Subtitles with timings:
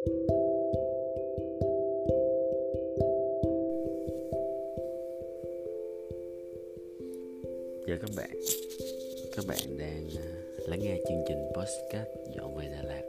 [0.00, 0.12] chào
[8.00, 8.30] các bạn.
[9.36, 10.28] Các bạn đang à,
[10.68, 13.02] lắng nghe chương trình podcast dọn về Đà Lạt.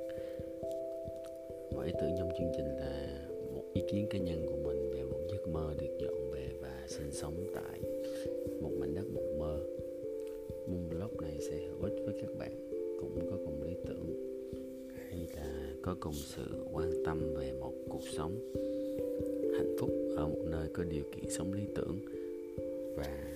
[1.75, 3.20] Mọi ý tưởng trong chương trình là
[3.55, 6.86] một ý kiến cá nhân của mình về một giấc mơ được dọn về và
[6.88, 7.82] sinh sống tại
[8.62, 9.60] một mảnh đất mộng mơ.
[10.68, 12.70] Mong blog này sẽ hữu ích với các bạn,
[13.00, 13.61] cũng có cùng
[15.82, 16.43] có cùng sự,
[16.73, 18.31] quan tâm về một cuộc sống
[19.53, 21.99] hạnh phúc ở một nơi có điều kiện sống lý tưởng
[22.95, 23.34] và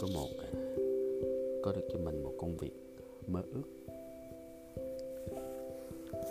[0.00, 0.50] có một à,
[1.62, 2.72] có được cho mình một công việc
[3.26, 3.62] mơ ước.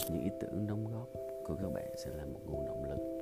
[0.09, 1.09] Những ý tưởng đóng góp
[1.47, 3.15] của các bạn sẽ là một nguồn động lực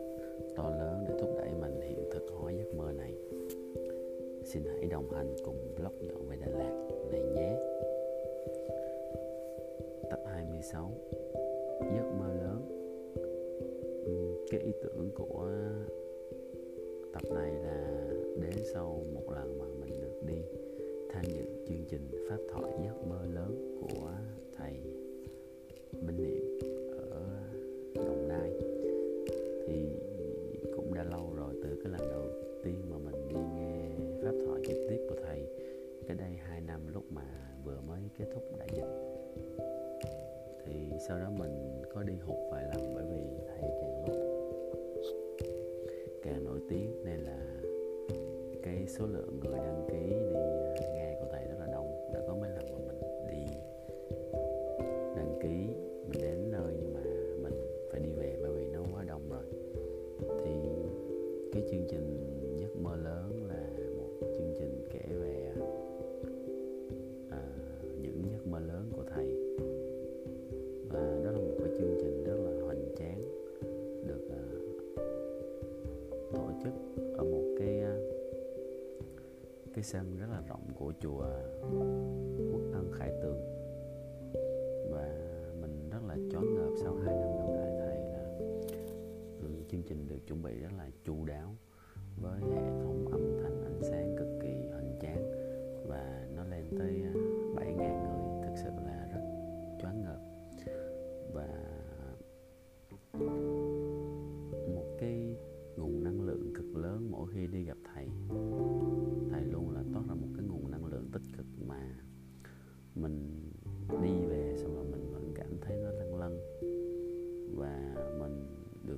[0.55, 3.13] to lớn để thúc đẩy mình hiện thực hóa giấc mơ này.
[4.45, 7.55] Xin hãy đồng hành cùng blog nhỏ về Đà Lạt này nhé.
[10.09, 10.91] Tập 26
[11.81, 12.61] giấc mơ lớn.
[14.51, 15.49] Cái ý tưởng của
[17.13, 18.07] tập này là
[18.41, 20.41] đến sau một lần mà mình được đi
[21.09, 24.09] tham dự chương trình pháp thoại giấc mơ lớn của
[24.57, 24.73] thầy
[26.01, 26.59] Minh Niệm
[27.11, 27.21] ở
[27.95, 28.51] Đồng Nai.
[29.67, 29.75] Thì
[30.75, 32.25] cũng đã lâu rồi, từ cái lần đầu
[32.63, 33.89] tiên mà mình đi nghe
[34.23, 35.47] pháp thoại trực tiếp của thầy,
[36.07, 39.12] cái đây hai năm lúc mà vừa mới kết thúc đại dịch
[41.07, 44.15] sau đó mình có đi hụt vài lần bởi vì thầy càng lúc
[46.23, 47.03] càng nổi tiếng.
[47.03, 47.61] Nên là
[48.63, 50.15] cái số lượng người đăng ký
[79.83, 81.25] cái sân rất là rộng của chùa
[82.51, 83.39] Quốc Ân Khải Tường.
[84.91, 85.07] Và
[85.61, 88.37] mình rất là choáng ngợp sau hai năm gặp lại thầy là
[89.39, 91.55] ừ, chương trình được chuẩn bị rất là chu đáo
[92.21, 95.31] với hệ thống âm thanh ánh sáng cực kỳ hoành tráng
[95.87, 97.02] và nó lên tới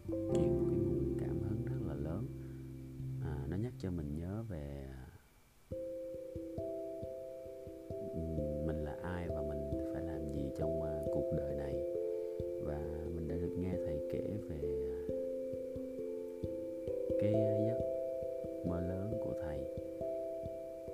[0.07, 2.25] truyền một cái nguồn cảm hứng rất là lớn.
[3.23, 4.85] À, nó nhắc cho mình nhớ về
[8.65, 11.75] mình là ai và mình phải làm gì trong uh, cuộc đời này.
[12.63, 15.17] Và mình đã được nghe thầy kể về à,
[17.19, 17.33] cái
[17.67, 17.79] giấc
[18.65, 19.59] mơ lớn của thầy.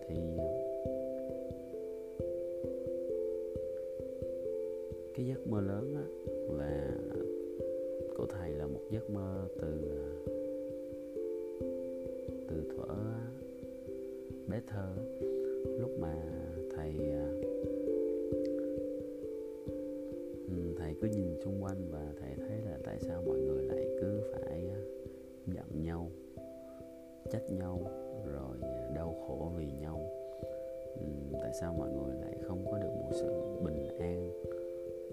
[0.08, 0.52] Thì à,
[5.16, 5.96] cái giấc mơ lớn
[8.92, 9.68] giấc mơ từ
[12.48, 12.96] từ thuở
[14.48, 14.94] bé thơ.
[15.80, 16.16] Lúc mà
[16.76, 16.96] thầy
[20.48, 23.86] ừ, thầy cứ nhìn xung quanh và thầy thấy là tại sao mọi người lại
[24.02, 24.70] cứ phải
[25.48, 26.12] giận nhau,
[27.32, 27.82] trách nhau,
[28.34, 28.58] rồi
[28.96, 30.10] đau khổ vì nhau.
[30.96, 33.32] Ừ, tại sao mọi người lại không có được một sự
[33.64, 34.32] bình an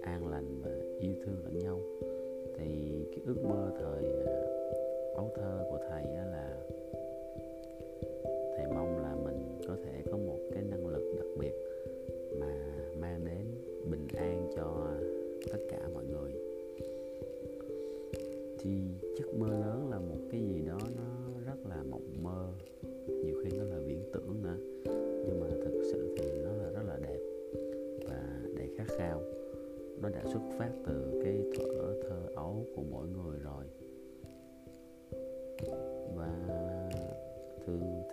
[0.01, 1.79] an lành và yêu thương lẫn nhau?
[3.29, 4.45] Ước mơ thời ờ,
[5.15, 5.58] ấu thơ.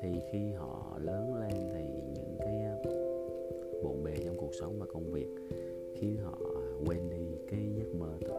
[0.00, 1.84] Thì khi họ lớn lên thì
[2.14, 2.62] những cái
[3.82, 5.28] bộn bề trong cuộc sống và công việc
[5.94, 6.38] khiến họ
[6.87, 8.36] quên đi cái giấc mơ thuở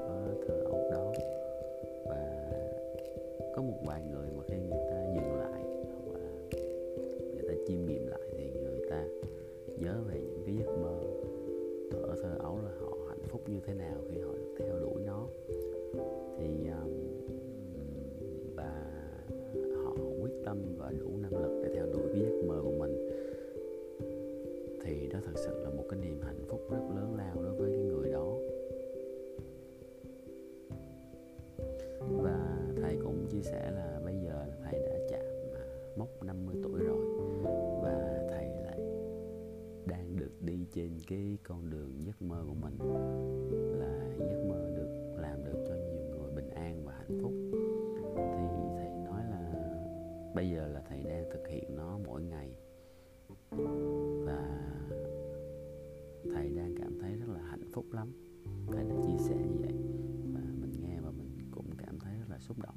[62.47, 62.75] xúc động.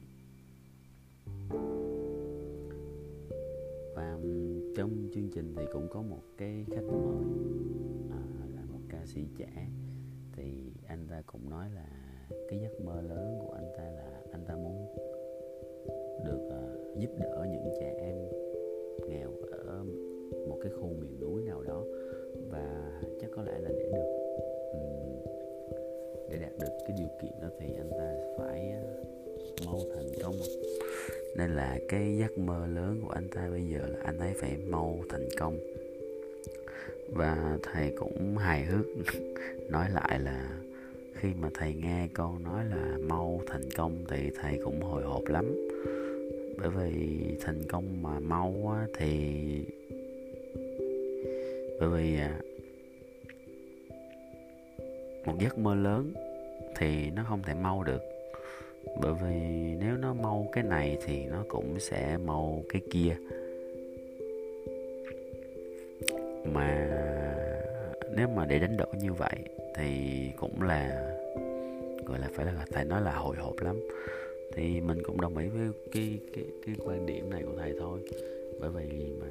[3.94, 4.19] Và
[4.76, 7.25] trong chương trình thì cũng có một cái khách mời
[8.11, 8.22] à,
[8.55, 9.69] là một ca sĩ trẻ.
[10.32, 11.87] Thì anh ta cũng nói là
[12.49, 14.94] cái giấc mơ lớn của anh ta là anh ta muốn
[16.25, 18.16] được uh, giúp đỡ những trẻ em
[19.08, 19.84] nghèo ở
[20.49, 21.84] một cái khu miền núi nào đó.
[22.50, 24.11] Và chắc có lẽ là để được
[24.73, 24.81] um,
[26.31, 28.89] để đạt được cái điều kiện đó thì anh ta phải uh,
[29.66, 30.34] mau thành công
[31.36, 34.56] nên là cái giấc mơ lớn của anh ta bây giờ là anh ấy phải
[34.68, 35.58] mau thành công.
[37.12, 38.86] Và thầy cũng hài hước
[39.70, 40.58] nói lại là
[41.14, 45.22] khi mà thầy nghe con nói là mau thành công thì thầy cũng hồi hộp
[45.26, 45.68] lắm.
[46.58, 49.34] Bởi vì thành công mà mau á, thì
[51.80, 52.40] bởi vì à,
[55.26, 56.12] một giấc mơ lớn
[56.76, 58.19] thì nó không thể mau được
[59.00, 59.36] bởi vì
[59.80, 63.16] nếu nó mau cái này thì nó cũng sẽ mau cái kia.
[66.44, 66.88] Mà
[68.16, 69.36] nếu mà để đánh đổi như vậy
[69.76, 71.12] thì cũng là,
[72.06, 73.76] gọi là phải là thầy nói là hồi hộp lắm.
[74.54, 78.00] Thì mình cũng đồng ý với cái cái cái quan điểm này của thầy thôi.
[78.60, 79.26] Bởi vì mà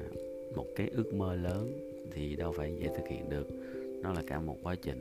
[0.54, 1.72] một cái ước mơ lớn
[2.14, 3.46] thì đâu phải dễ thực hiện được.
[4.02, 4.98] Nó là cả một quá trình.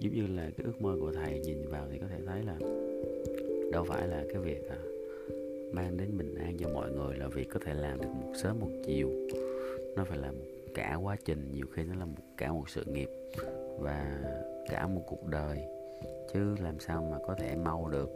[0.00, 2.56] Giống như là cái ước mơ của thầy nhìn vào thì có thể thấy là
[3.70, 4.78] đâu phải là cái việc à,
[5.72, 8.60] mang đến bình an cho mọi người là việc có thể làm được một sớm
[8.60, 9.10] một chiều.
[9.96, 10.44] Nó phải là một
[10.74, 13.08] cả quá trình nhiều khi nó là một cả một sự nghiệp
[13.78, 14.20] và
[14.68, 15.58] cả một cuộc đời.
[16.32, 18.10] Chứ làm sao mà có thể mau được.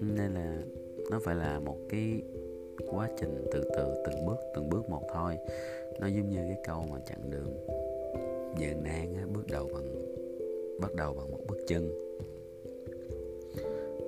[0.00, 0.62] Nên là
[1.10, 2.22] nó phải là một cái
[2.90, 5.38] quá trình từ từ từng bước từng bước một thôi.
[6.00, 7.66] Nó giống như cái câu mà chặng đường
[8.58, 10.16] gian nan á, bước đầu bằng
[10.80, 12.09] bắt đầu bằng một bước chân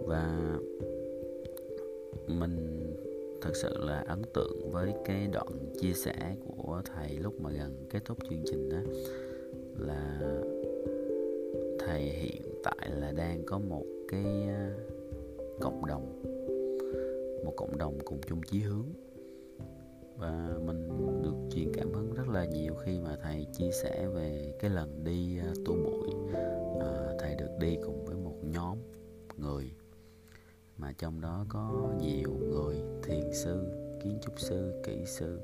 [0.06, 0.56] và
[2.26, 2.86] mình
[3.42, 5.46] thật sự là ấn tượng với cái đoạn
[5.80, 8.78] chia sẻ của thầy lúc mà gần kết thúc chương trình đó
[9.78, 10.20] là
[11.78, 14.74] thầy hiện tại là đang có một cái à,
[15.60, 16.22] cộng đồng
[17.44, 18.86] một cộng đồng cùng chung chí hướng.
[20.16, 20.88] Và mình
[21.22, 25.04] được truyền cảm hứng rất là nhiều khi mà thầy chia sẻ về cái lần
[25.04, 26.34] đi à, tu bụi.
[26.80, 28.78] À, thầy được đi cùng với một nhóm
[29.36, 29.70] người
[30.92, 33.66] mà trong đó có nhiều người thiền sư,
[34.04, 35.40] kiến trúc sư, kỹ sư.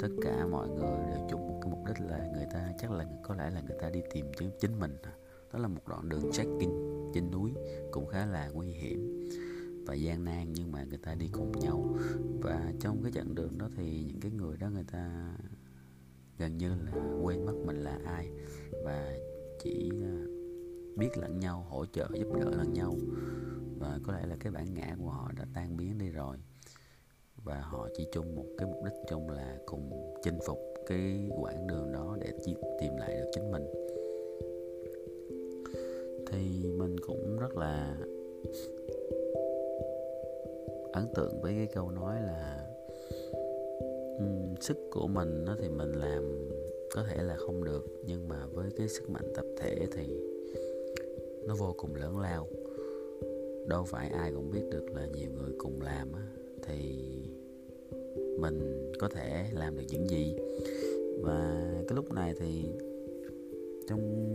[0.00, 3.06] Tất cả mọi người đều chung một cái mục đích là người ta, chắc là
[3.22, 4.96] có lẽ là người ta đi tìm chính chính mình.
[5.52, 7.54] Đó là một đoạn đường trekking trên núi
[7.90, 9.28] cũng khá là nguy hiểm
[9.86, 11.96] và gian nan, nhưng mà người ta đi cùng nhau.
[12.40, 15.32] Và trong cái chặng đường đó thì những cái người đó, người ta
[16.38, 16.92] gần như là
[17.22, 18.30] quên mất mình là ai
[18.84, 19.12] và
[19.62, 20.14] chỉ à,
[20.96, 22.94] biết lẫn nhau, hỗ trợ, giúp đỡ lẫn nhau
[23.78, 26.36] và có lẽ là cái bản ngã của họ đã tan biến đi rồi.
[27.44, 31.66] Và họ chỉ chung một cái mục đích chung là cùng chinh phục cái quãng
[31.66, 32.32] đường đó để
[32.80, 33.66] tìm lại được chính mình.
[36.26, 37.96] Thì mình cũng rất là
[40.92, 42.66] ấn tượng với cái câu nói là
[44.18, 46.48] um, sức của mình nó thì mình làm
[46.94, 50.20] có thể là không được nhưng mà với cái sức mạnh tập thể thì
[51.46, 52.48] nó vô cùng lớn lao
[53.68, 56.22] đâu phải ai cũng biết được là nhiều người cùng làm á,
[56.62, 57.04] thì
[58.38, 60.36] mình có thể làm được những gì.
[61.22, 62.64] Và cái lúc này thì
[63.88, 64.34] trong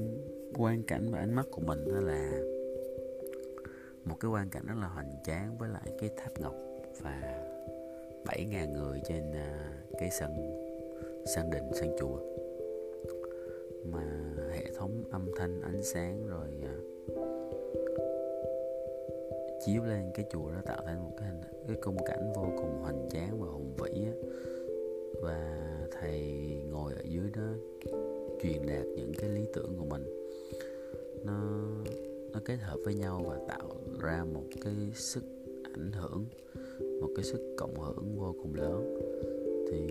[0.58, 2.42] quan cảnh và ánh mắt của mình đó là
[4.06, 6.56] một cái quan cảnh rất là hoành tráng với lại cái tháp ngọc
[7.02, 7.44] và
[8.26, 10.32] 7.000 người trên à, cái sân
[11.36, 12.20] sân đình sân chùa.
[13.86, 16.83] Mà hệ thống âm thanh ánh sáng rồi uh,
[19.66, 22.82] chiếu lên cái chùa đó tạo thành một cái hình, cái khung cảnh vô cùng
[22.82, 24.14] hoành tráng và hùng vĩ á.
[25.22, 25.60] và
[25.92, 26.22] thầy
[26.72, 27.50] ngồi ở dưới đó
[28.42, 30.04] truyền đạt những cái lý tưởng của mình.
[31.26, 31.68] Nó
[32.34, 33.70] nó kết hợp với nhau và tạo
[34.02, 35.24] ra một cái sức
[35.64, 36.26] ảnh hưởng,
[37.02, 38.98] một cái sức cộng hưởng vô cùng lớn.
[39.72, 39.88] Thì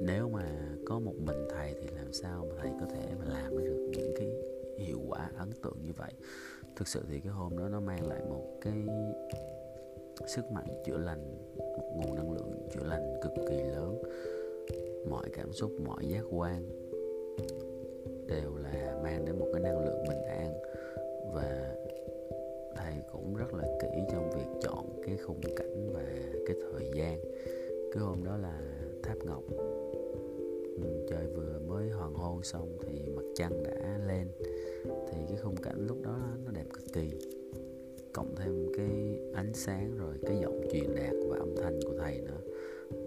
[0.00, 3.58] nếu mà có một mình thầy thì làm sao mà thầy có thể mà làm
[3.58, 4.28] được những cái
[4.78, 6.12] hiệu quả ấn tượng như vậy?
[6.76, 8.74] Thực sự thì cái hôm đó nó mang lại một cái
[10.26, 14.02] sức mạnh chữa lành, một nguồn năng lượng chữa lành cực kỳ lớn.
[15.10, 16.68] Mọi cảm xúc, mọi giác quan
[18.26, 20.52] đều là mang đến một cái năng lượng bình an.
[21.34, 21.74] Và
[22.76, 26.02] thầy cũng rất là kỹ trong việc chọn cái khung cảnh và
[26.46, 27.20] cái thời gian.
[27.92, 28.60] Cái hôm đó là
[29.02, 29.42] tháp ngọc
[30.76, 34.28] ừ, trời vừa mới hoàng hôn xong thì mặt trăng đã lên
[35.42, 37.10] khung cảnh lúc đó nó đẹp cực kỳ.
[38.12, 42.20] Cộng thêm cái ánh sáng rồi cái giọng truyền đạt và âm thanh của thầy
[42.20, 42.40] nữa.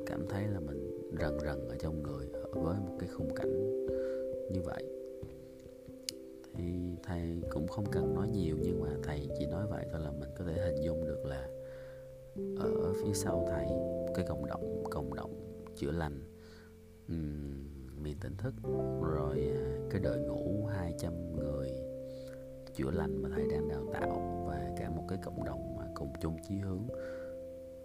[0.05, 3.85] Cảm thấy là mình rần rần ở trong người với một cái khung cảnh
[4.51, 4.83] như vậy.
[6.53, 10.11] Thì thầy cũng không cần nói nhiều nhưng mà thầy chỉ nói vậy thôi là
[10.11, 11.49] mình có thể hình dung được là
[12.59, 13.65] ở phía sau thầy
[14.15, 16.19] cái cộng đồng cộng đồng chữa lành
[17.07, 18.53] um, miền tỉnh thức
[19.01, 21.92] rồi à, cái đội ngũ 200 người
[22.75, 26.13] chữa lành mà thầy đang đào tạo và cả một cái cộng đồng mà cùng
[26.21, 26.87] chung chí hướng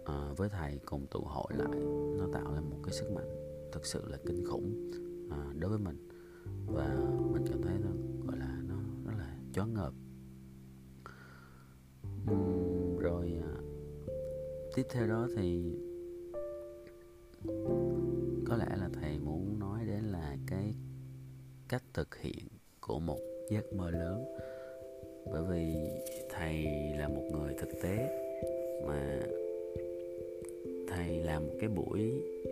[0.05, 1.79] à, với thầy cùng tụ hội lại
[2.17, 3.39] nó tạo ra một cái sức mạnh
[3.71, 4.91] thực sự là kinh khủng
[5.31, 6.07] à, đối với mình.
[6.65, 6.97] Và
[7.31, 7.89] mình cảm thấy nó
[8.27, 9.93] gọi là nó rất là choáng ngợp.
[12.31, 13.53] Uhm, rồi à,
[14.75, 15.75] tiếp theo đó thì
[18.45, 20.75] có lẽ là thầy muốn nói đến là cái
[21.67, 22.47] cách thực hiện
[22.79, 23.19] của một
[23.49, 24.25] giấc mơ lớn
[25.31, 25.75] bởi vì
[26.29, 26.65] thầy
[26.97, 27.97] là một người thực tế
[28.87, 29.19] mà
[30.87, 32.11] thầy làm một cái buổi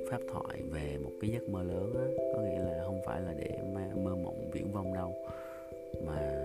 [0.09, 2.23] pháp thoại về một cái giấc mơ lớn á.
[2.35, 3.57] Có nghĩa là không phải là để
[3.95, 5.13] mơ mộng viễn vông đâu.
[6.05, 6.43] Mà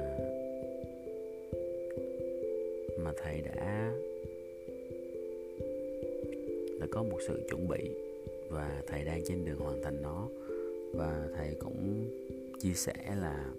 [2.99, 3.93] mà thầy đã
[6.81, 7.91] đã có một sự chuẩn bị
[8.51, 10.29] và thầy đang trên đường hoàn thành nó.
[10.95, 12.09] Và thầy cũng
[12.59, 13.53] chia sẻ là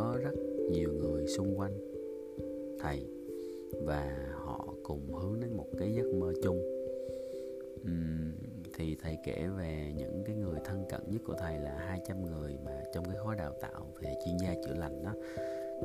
[0.00, 0.34] có rất
[0.70, 1.72] nhiều người xung quanh
[2.78, 3.06] thầy
[3.84, 6.58] và họ cùng hướng đến một cái giấc mơ chung.
[7.80, 8.32] Uhm,
[8.76, 12.58] thì thầy kể về những cái người thân cận nhất của thầy là 200 người
[12.64, 15.14] mà trong cái khóa đào tạo về chuyên gia chữa lành đó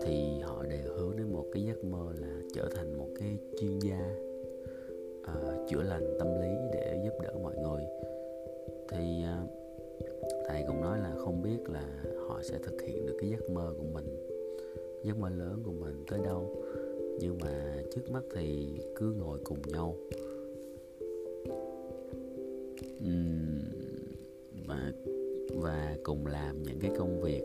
[0.02, 3.80] thì họ đều hướng đến một cái giấc mơ là trở thành một cái chuyên
[3.80, 4.16] gia
[5.22, 7.84] uh, chữa lành tâm lý để giúp đỡ mọi người.
[8.90, 9.65] Thì uh,
[10.48, 13.74] thầy cũng nói là không biết là họ sẽ thực hiện được cái giấc mơ
[13.78, 14.06] của mình,
[15.04, 16.64] giấc mơ lớn của mình tới đâu.
[17.20, 19.96] Nhưng mà trước mắt thì cứ ngồi cùng nhau.
[24.68, 24.92] Và
[25.56, 27.44] và cùng làm những cái công việc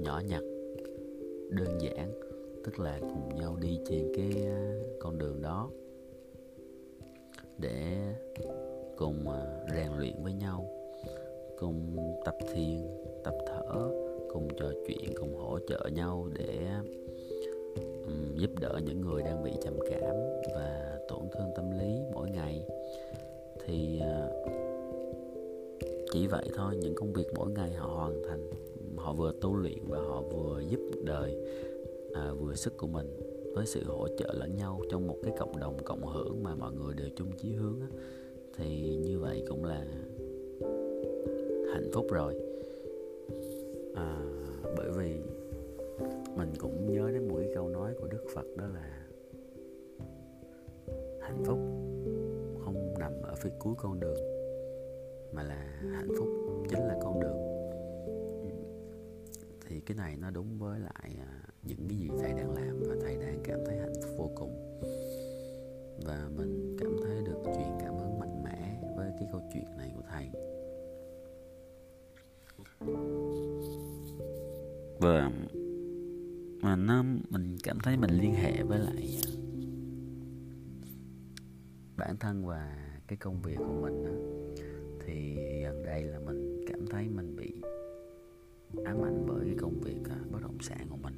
[0.00, 0.42] nhỏ nhặt,
[1.48, 2.12] đơn giản,
[2.64, 5.70] tức là cùng nhau đi trên cái à, con đường đó
[7.58, 8.14] để
[8.96, 10.83] cùng à, rèn luyện với nhau
[11.58, 12.80] cùng tập thiền
[13.24, 13.90] tập thở
[14.32, 16.68] cùng trò chuyện cùng hỗ trợ nhau để
[18.06, 20.14] um, giúp đỡ những người đang bị trầm cảm
[20.54, 22.66] và tổn thương tâm lý mỗi ngày.
[23.64, 24.54] Thì uh,
[26.12, 28.50] chỉ vậy thôi những công việc mỗi ngày họ hoàn thành
[28.96, 31.36] họ vừa tu luyện và họ vừa giúp đời
[32.14, 33.06] à, vừa sức của mình
[33.54, 36.72] với sự hỗ trợ lẫn nhau trong một cái cộng đồng cộng hưởng mà mọi
[36.72, 37.86] người đều chung chí hướng á,
[38.56, 39.86] thì như vậy cũng là
[41.74, 42.34] hạnh phúc rồi.
[43.94, 44.20] À,
[44.76, 45.20] bởi vì
[46.36, 49.06] mình cũng nhớ đến một cái câu nói của đức phật đó là
[51.20, 51.58] hạnh phúc
[52.64, 54.18] không nằm ở phía cuối con đường
[55.32, 56.28] mà là hạnh phúc
[56.68, 57.38] chính là con đường.
[59.68, 62.96] Thì cái này nó đúng với lại à, những cái gì thầy đang làm và
[63.00, 64.80] thầy đang cảm thấy hạnh phúc vô cùng.
[66.06, 69.92] Và mình cảm thấy được truyền cảm hứng mạnh mẽ với cái câu chuyện này
[69.96, 70.30] của thầy.
[72.80, 73.14] Vâng
[75.00, 75.30] và
[76.62, 79.30] mà nó mình cảm thấy mình liên hệ với lại à,
[81.96, 84.12] bản thân và cái công việc của mình đó,
[85.06, 87.52] thì gần đây là mình cảm thấy mình bị
[88.84, 91.14] ám ảnh bởi cái công việc à, bất động sản của mình.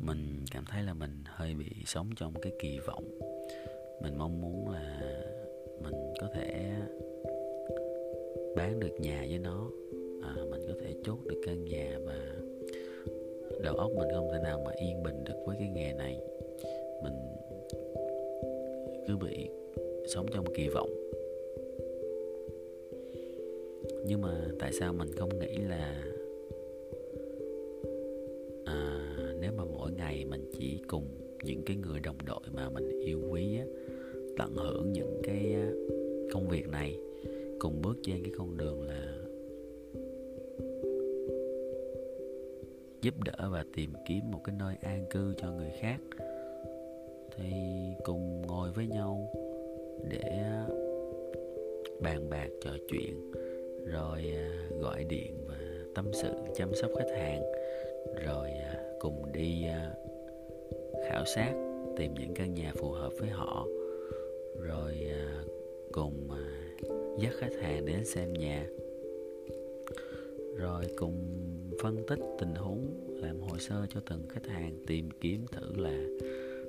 [0.00, 3.04] Mình cảm thấy là mình hơi bị sống trong cái kỳ vọng.
[4.02, 5.00] Mình mong muốn là
[5.82, 6.76] mình có thể
[8.56, 9.70] bán được nhà với nó
[10.22, 12.36] à, mình có thể chốt được căn nhà và
[13.62, 16.20] đầu óc mình không thể nào mà yên bình được với cái nghề này.
[17.02, 17.14] Mình
[19.08, 19.48] cứ bị
[20.06, 20.90] sống trong kỳ vọng.
[24.06, 26.04] Nhưng mà tại sao mình không nghĩ là
[28.64, 31.04] à, nếu mà mỗi ngày mình chỉ cùng
[31.44, 33.64] những cái người đồng đội mà mình yêu quý á,
[34.38, 35.56] tận hưởng những cái
[36.32, 36.98] công việc này
[37.58, 39.11] cùng bước trên cái con đường là
[43.02, 45.98] giúp đỡ và tìm kiếm một cái nơi an cư cho người khác.
[47.36, 47.52] Thì
[48.04, 49.30] cùng ngồi với nhau
[50.10, 50.42] để
[52.00, 53.32] bàn bạc, trò chuyện,
[53.84, 55.58] rồi à, gọi điện và
[55.94, 57.42] tâm sự, chăm sóc khách hàng,
[58.24, 59.94] rồi à, cùng đi à,
[61.08, 61.52] khảo sát,
[61.96, 63.66] tìm những căn nhà phù hợp với họ,
[64.60, 65.08] rồi
[65.92, 66.28] cùng
[67.18, 68.66] dắt khách hàng đến xem nhà.
[70.56, 71.42] Rồi cùng
[71.82, 72.86] phân tích tình huống,
[73.22, 76.04] làm hồ sơ cho từng khách hàng, tìm kiếm thử là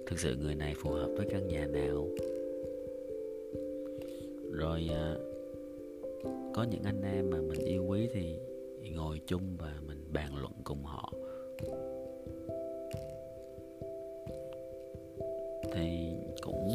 [0.08, 2.08] thực sự người này phù hợp với căn nhà nào.
[4.52, 5.16] Rồi à,
[6.54, 8.36] có những anh em mà mình yêu quý thì
[8.90, 11.14] ngồi chung và mình bàn luận cùng họ.
[15.74, 16.70] Thì cũng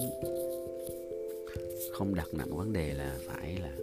[1.92, 3.76] không đặt nặng vấn đề là phải là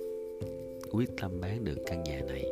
[0.96, 2.46] quyết tâm bán được căn nhà này.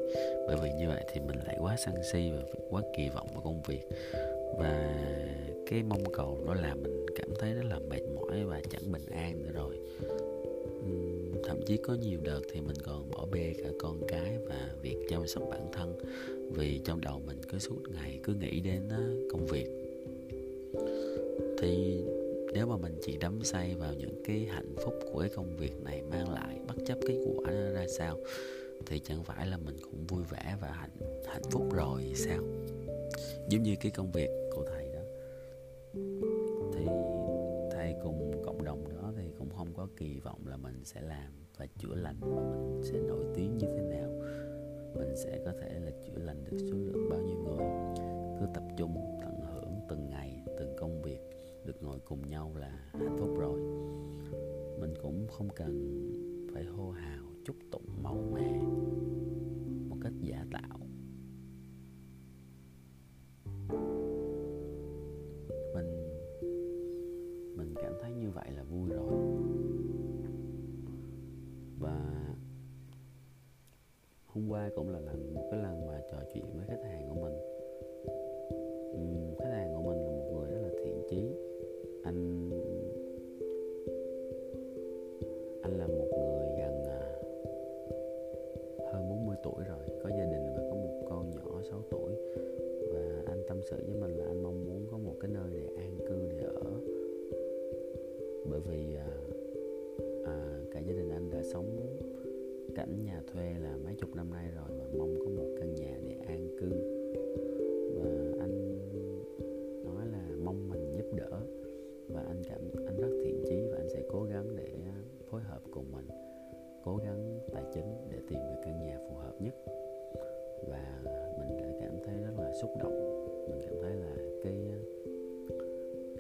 [0.48, 3.42] Bởi vì như vậy thì mình lại quá sân si và quá kỳ vọng vào
[3.44, 3.82] công việc.
[4.60, 4.96] Và
[5.68, 9.06] cái mong cầu đó làm mình cảm thấy rất là mệt mỏi và chẳng bình
[9.12, 9.80] an nữa rồi.
[11.44, 14.98] Thậm chí có nhiều đợt thì mình còn bỏ bê cả con cái và việc
[15.10, 15.96] chăm sóc bản thân.
[16.52, 18.82] Vì trong đầu mình cứ suốt ngày cứ nghĩ đến
[19.32, 19.68] công việc.
[21.62, 22.04] Thì
[22.54, 25.82] nếu mà mình chỉ đắm say vào những cái hạnh phúc của cái công việc
[25.84, 28.18] này mang lại, bất chấp cái quả nó ra sao,
[28.86, 32.44] thì chẳng phải là mình cũng vui vẻ và hạnh hạnh phúc rồi sao?
[33.50, 35.02] Giống như cái công việc của thầy đó.
[36.74, 36.86] Thì
[37.72, 41.32] thầy cùng cộng đồng đó thì cũng không có kỳ vọng là mình sẽ làm
[41.58, 44.10] và chữa lành và mình sẽ nổi tiếng như thế nào.
[44.96, 47.66] Mình sẽ có thể là chữa lành được số lượng bao nhiêu người.
[48.40, 51.20] Cứ tập trung tận hưởng từng ngày, từng công việc
[51.66, 53.60] được ngồi cùng nhau là hạnh phúc rồi.
[54.80, 56.00] Mình cũng không cần
[56.54, 58.62] phải hô hào chúc tụng màu mè
[59.90, 60.80] một cách giả tạo.
[65.74, 66.20] Mình
[67.56, 69.14] mình cảm thấy như vậy là vui rồi.
[71.80, 72.36] Và
[74.26, 77.10] hôm qua cũng là lần, một cái lần mà trò chuyện với khách hàng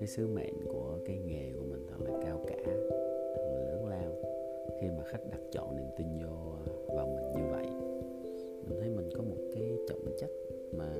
[0.03, 3.85] cái sứ mệnh của cái nghề của mình thật là cao cả, thật là lớn
[3.87, 4.11] lao.
[4.81, 7.65] Khi mà khách đặt chọn niềm tin vô à, vào mình như vậy,
[8.67, 10.29] mình thấy mình có một cái trọng trách
[10.77, 10.95] mà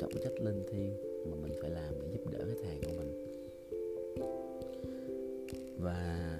[0.00, 0.92] trọng trách linh thiêng
[1.30, 3.10] mà mình phải làm để giúp đỡ khách hàng của mình.
[5.78, 6.30] Và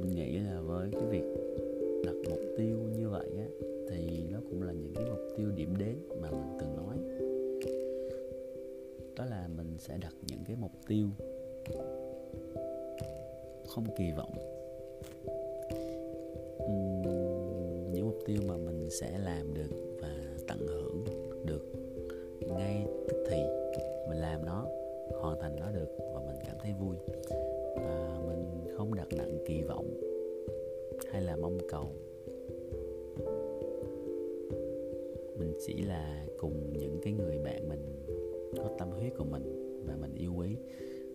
[0.00, 1.35] mình nghĩ là với cái việc
[9.76, 11.06] mình sẽ đặt những cái mục tiêu
[13.66, 14.32] không kỳ vọng.
[17.92, 20.08] Những mục tiêu mà mình sẽ làm được và
[20.48, 21.04] tận hưởng
[21.44, 21.62] được
[22.40, 23.36] ngay tức thì,
[24.08, 24.66] mình làm nó,
[25.20, 26.96] hoàn thành nó được và mình cảm thấy vui.
[27.76, 30.00] Và mình không đặt nặng kỳ vọng
[31.12, 31.92] hay là mong cầu.
[35.38, 37.80] Mình chỉ là cùng những cái người bạn mình,
[38.56, 39.65] có tâm huyết của mình
[40.46, 40.56] tuổi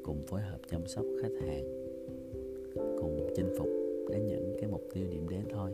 [0.04, 1.64] cùng phối hợp chăm sóc khách hàng
[2.76, 3.68] cùng chinh phục
[4.10, 5.72] đến những cái mục tiêu điểm đến thôi.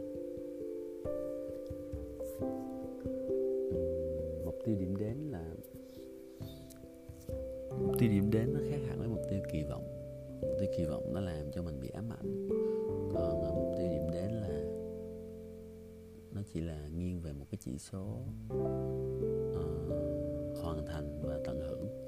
[4.46, 5.54] Mục tiêu điểm đến là
[7.82, 9.84] mục tiêu điểm đến nó khác hẳn với mục tiêu kỳ vọng.
[10.42, 12.50] Mục tiêu kỳ vọng nó làm cho mình bị ám ảnh.
[13.16, 14.64] Ờ, Còn mục tiêu điểm đến là
[16.32, 18.20] nó chỉ là nghiêng về một cái chỉ số
[18.54, 18.98] uh,
[20.64, 22.07] hoàn thành và tận hưởng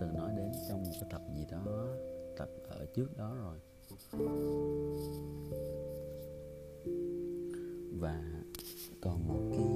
[0.00, 1.96] từng nói đến trong một cái tập gì đó,
[2.36, 3.58] tập ở trước đó rồi.
[7.98, 8.42] Và
[9.00, 9.68] còn một cái,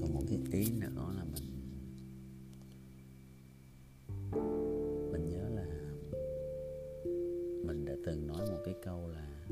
[0.00, 1.44] còn một cái ý nữa là mình
[5.12, 5.66] mình nhớ là
[7.66, 9.48] mình đã từng nói một cái câu là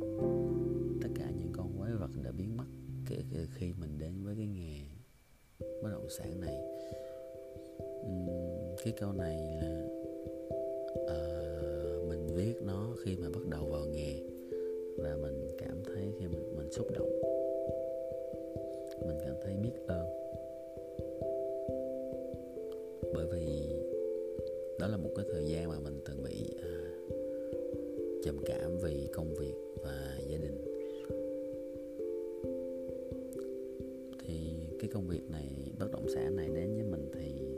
[1.03, 2.67] tất cả những con quái vật đã biến mất
[3.07, 4.81] kể từ khi mình đến với cái nghề
[5.83, 6.80] bất động sản này
[8.85, 9.83] cái câu này là
[11.01, 14.15] uh, mình viết nó khi mà bắt đầu vào nghề
[14.97, 17.21] và mình cảm thấy khi mình mình xúc động.
[19.07, 20.07] Mình cảm thấy biết ơn.
[23.15, 23.69] Bởi vì
[24.79, 27.15] đó là một cái thời gian mà mình từng bị uh,
[28.25, 30.65] trầm cảm vì công việc và gia đình.
[34.27, 34.35] Thì
[34.81, 37.50] cái công việc này bất động sản này đến với mình thì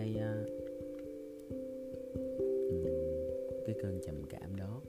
[0.00, 0.48] cái uh,
[3.66, 4.80] cái cơn trầm cảm đó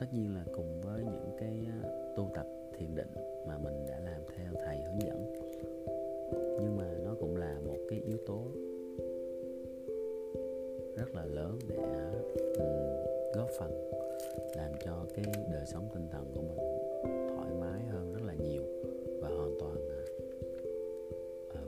[0.00, 2.46] tất nhiên là cùng với những cái ờ, tu tập
[2.78, 3.14] thiền định
[3.48, 5.32] mà mình đã làm theo thầy hướng dẫn.
[6.62, 8.42] Nhưng mà nó cũng là một cái yếu tố
[10.96, 13.90] rất là lớn để ờ, góp phần
[14.56, 16.58] làm cho cái đời sống tinh thần của mình
[17.36, 18.62] thoải mái hơn rất là nhiều
[19.20, 19.76] và hoàn toàn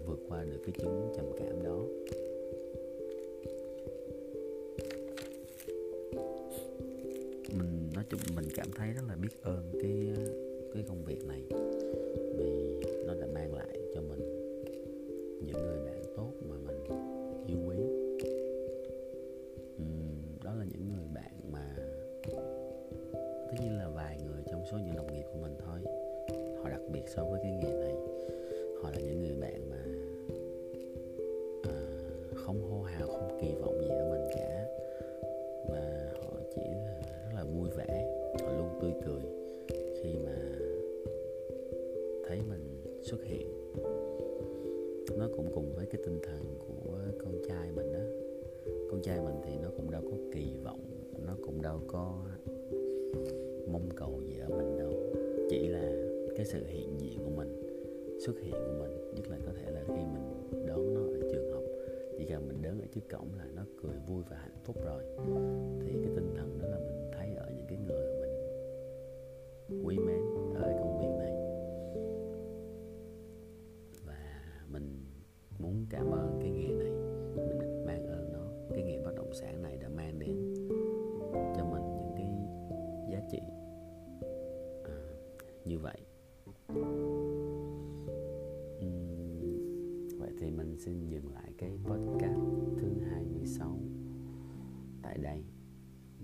[0.06, 1.78] vượt qua được cái chứng trầm cảm đó.
[8.10, 10.14] Chúng mình cảm thấy rất là biết ơn cái
[10.74, 11.42] cái công việc này.
[12.38, 14.20] Vì nó đã mang lại cho mình
[15.46, 16.84] những người bạn tốt mà mình
[17.46, 17.76] yêu quý.
[19.82, 21.76] Uhm, đó là những người bạn mà
[23.50, 25.78] tất nhiên là vài người trong số những đồng nghiệp của mình thôi.
[26.62, 27.79] Họ đặc biệt so với cái nghề
[43.10, 43.48] xuất hiện.
[45.18, 48.00] Nó cũng cùng với cái tinh thần của con trai mình đó
[48.90, 50.80] con trai mình thì nó cũng đâu có kỳ vọng,
[51.26, 52.24] nó cũng đâu có
[53.72, 54.92] mong cầu gì ở mình đâu.
[55.50, 55.92] Chỉ là
[56.36, 57.62] cái sự hiện diện của mình,
[58.24, 61.52] xuất hiện của mình, nhất là có thể là khi mình đón nó ở trường
[61.52, 61.62] học.
[62.18, 65.02] Chỉ cần mình đứng ở trước cổng là nó cười vui và hạnh phúc rồi.
[65.80, 68.30] Thì cái tinh thần đó là mình thấy ở những cái người mình
[69.84, 69.96] quý
[85.70, 86.00] như vậy.
[90.18, 92.40] Vậy thì mình xin dừng lại cái podcast
[92.78, 93.78] thứ 26
[95.02, 95.44] tại đây.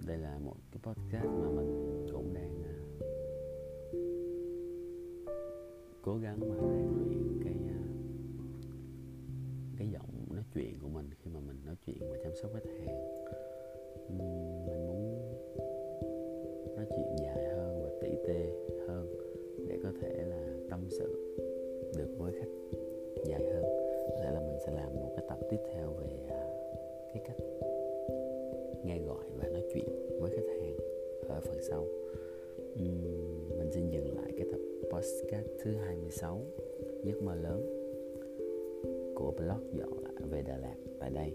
[0.06, 2.66] Đây là một cái podcast mà mình cũng đang uh,
[6.02, 7.86] cố gắng mà rèn luyện cái uh,
[9.78, 12.70] cái giọng nói chuyện của mình khi mà mình nói chuyện và chăm sóc khách
[12.78, 12.96] hàng.
[14.06, 14.55] Uhm,
[20.08, 21.36] thể là tâm sự
[21.96, 22.78] được với khách
[23.24, 23.62] dài hơn.
[24.10, 26.46] Có thể là mình sẽ làm một cái tập tiếp theo về à,
[27.12, 27.36] cái cách
[28.84, 30.76] nghe gọi và nói chuyện với khách hàng
[31.28, 31.86] ở phần sau.
[32.72, 34.60] Uhm, mình xin dừng lại cái tập
[34.92, 36.42] podcast thứ 26
[37.04, 37.76] giấc mơ lớn
[39.14, 40.76] của blog dọn lại về Đà Lạt.
[40.98, 41.32] Tại đây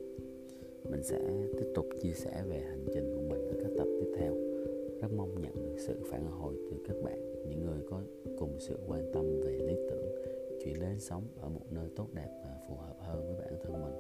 [0.89, 1.19] mình sẽ
[1.57, 4.50] tiếp tục chia sẻ về hành trình của mình ở các tập tiếp theo
[5.01, 8.01] rất mong nhận được sự phản hồi từ các bạn, những người có
[8.39, 10.05] cùng sự quan tâm về lý tưởng,
[10.63, 13.73] chuyển đến sống ở một nơi tốt đẹp và phù hợp hơn với bản thân
[13.73, 13.93] mình.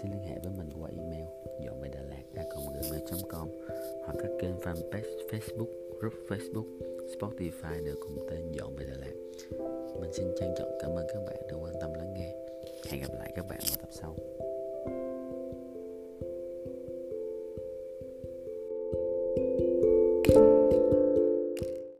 [0.00, 1.26] Xin liên hệ với mình qua email
[1.64, 2.22] dọn về đà lạt
[2.90, 3.48] gmail.com
[4.04, 6.78] hoặc các kênh fanpage facebook, group facebook,
[7.18, 9.14] spotify đều cùng tên dọn về đà lạt.
[10.00, 12.34] Mình xin trân trọng cảm ơn các bạn đã quan tâm lắng nghe.
[12.90, 14.16] Hẹn gặp lại các bạn vào tập sau.